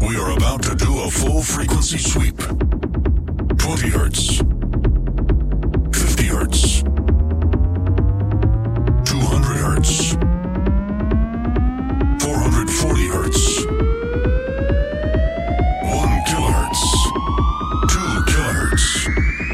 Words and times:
we 0.00 0.16
are 0.16 0.32
about 0.32 0.62
to 0.62 0.74
do 0.74 1.00
a 1.00 1.10
full 1.10 1.42
frequency 1.42 1.98
sweep. 1.98 2.38
20 3.58 3.88
hertz, 3.90 4.38
50 5.92 6.24
hertz, 6.26 6.82
200 9.04 9.56
hertz, 9.56 10.16
440 12.20 13.08
hertz, 13.08 13.66
1 15.82 16.22
kilohertz, 16.24 16.80
2 17.88 18.24
kilohertz, 18.26 19.08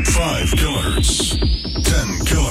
5 0.04 0.54
kilohertz, 0.54 1.38
10 1.82 2.24
kilohertz. 2.24 2.43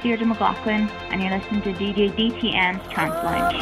is 0.00 0.02
Deirdre 0.02 0.26
McLaughlin, 0.26 0.88
and 1.10 1.22
you're 1.22 1.30
listening 1.30 1.62
to 1.62 1.72
DJ 1.72 2.10
DTM's 2.12 2.92
Trance 2.92 3.14
Lounge. 3.24 3.56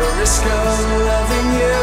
The 0.00 0.10
risk 0.18 0.44
of 0.44 0.80
loving 1.12 1.48
you. 1.60 1.80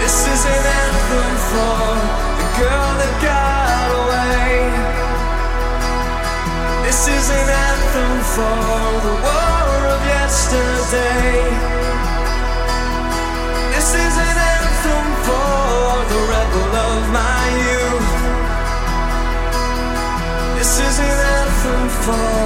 This 0.00 0.18
is 0.32 0.42
an 0.48 0.64
anthem 0.80 1.32
for 1.52 1.84
the 2.40 2.48
girl 2.60 2.90
that 3.00 3.14
got 3.20 3.88
away. 4.00 4.48
This 6.86 7.00
is 7.16 7.26
an 7.40 7.48
anthem 7.68 8.14
for 8.34 8.60
the 9.04 9.14
war 9.26 9.76
of 9.94 10.00
yesterday. 10.16 11.36
This 13.76 13.88
is 14.06 14.14
an 14.28 14.36
anthem 14.56 15.06
for 15.26 15.88
the 16.12 16.20
rebel 16.32 16.72
of 16.88 17.00
my 17.20 17.44
youth. 17.68 18.12
This 20.56 20.72
is 20.88 20.96
an 21.10 21.18
anthem 21.36 21.84
for 22.04 22.38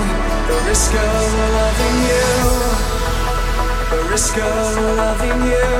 the 0.48 0.58
risk 0.68 0.90
of 0.90 1.26
loving 1.54 1.98
you. 2.10 2.75
Risk 4.16 4.38
of 4.38 4.96
loving 4.96 5.42
you. 5.42 5.72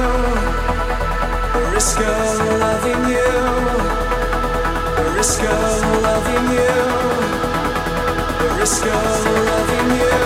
The 1.55 1.71
risk 1.73 1.99
of 2.01 2.61
loving 2.61 3.03
you. 3.09 3.33
The 4.97 5.11
risk 5.17 5.41
of 5.41 6.03
loving 6.03 6.47
you. 6.53 6.77
The 8.43 8.49
risk 8.61 8.85
of 8.85 9.25
loving 9.49 9.91
you. 10.03 10.19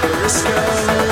The 0.00 0.22
risk 0.22 0.46
of 0.46 1.05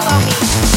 follow 0.00 0.24
me. 0.24 0.69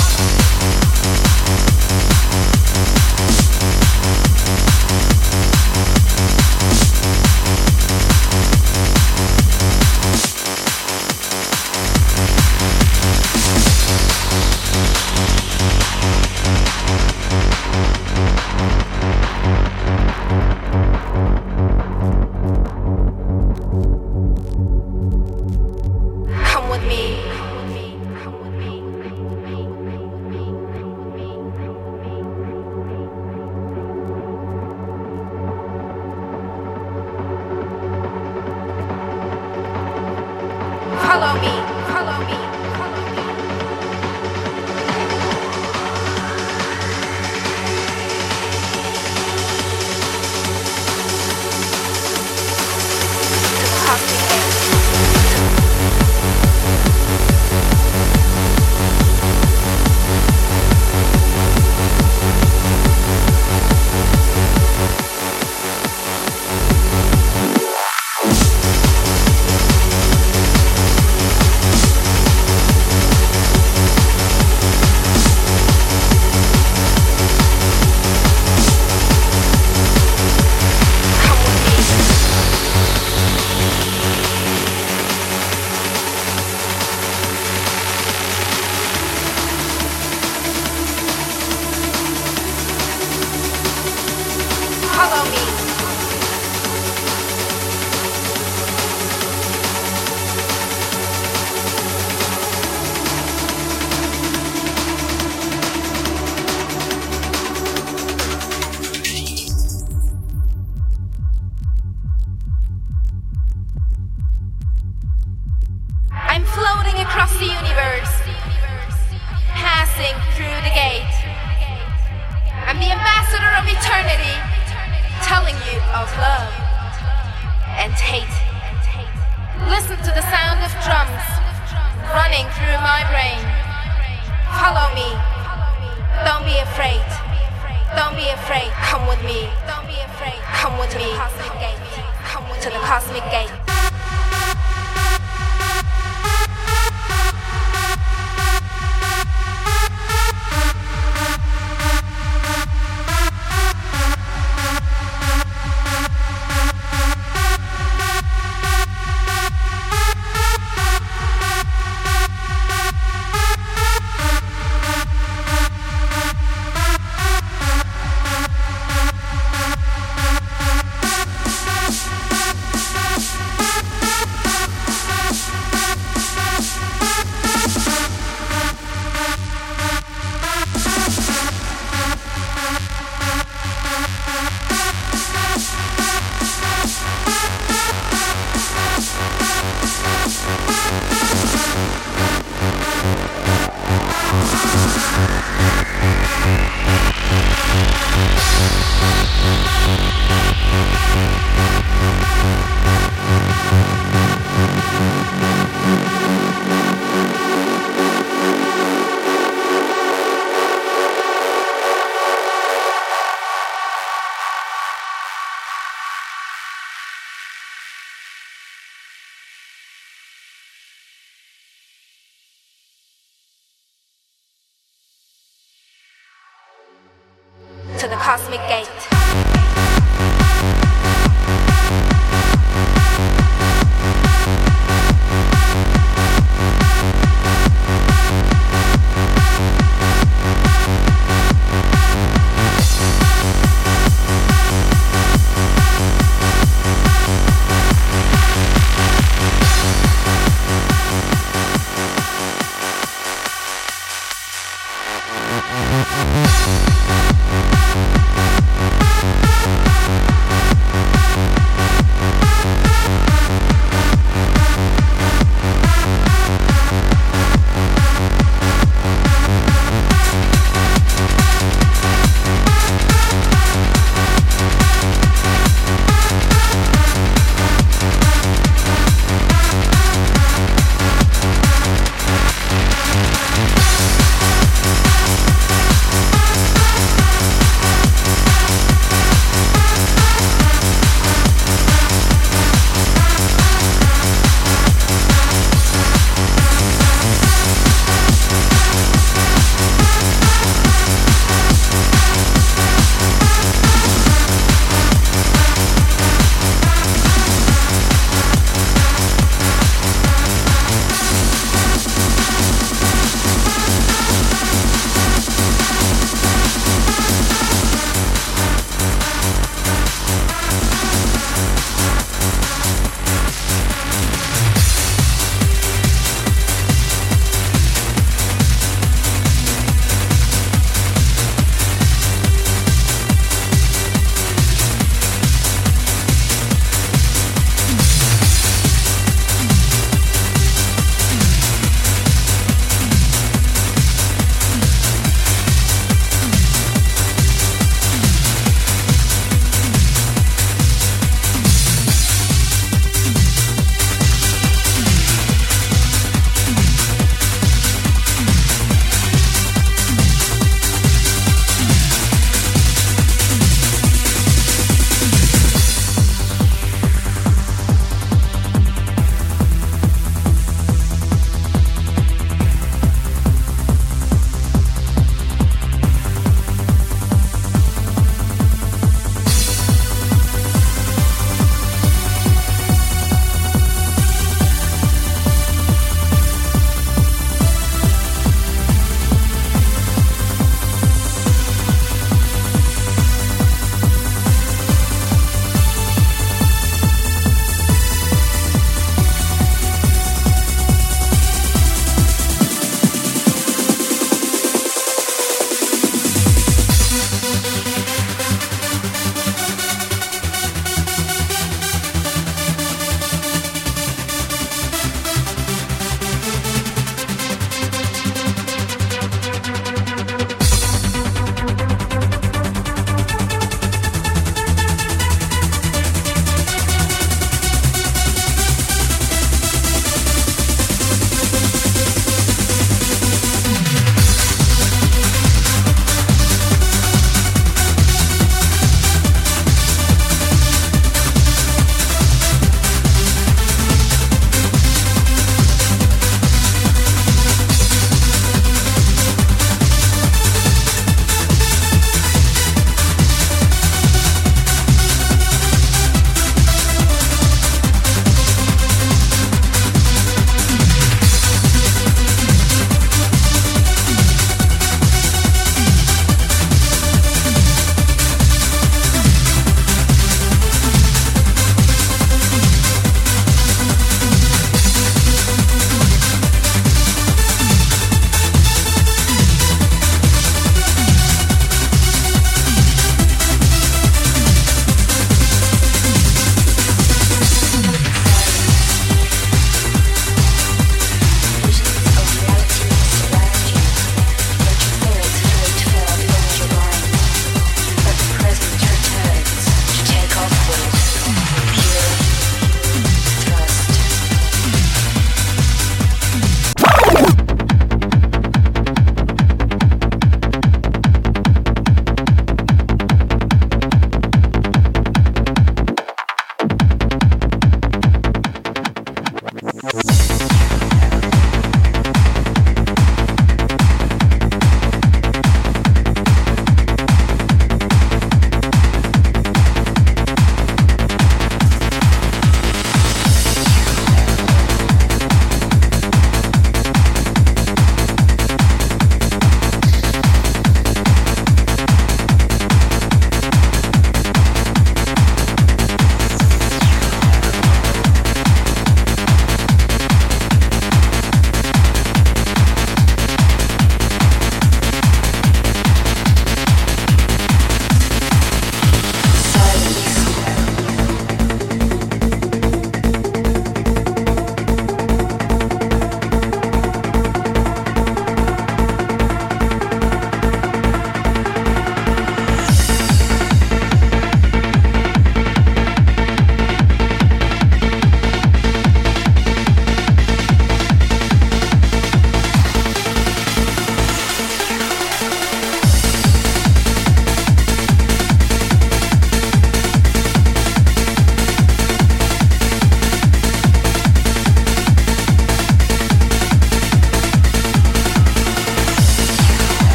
To 228.04 228.10
the 228.10 228.16
cosmic 228.18 228.60
gate. 228.68 229.23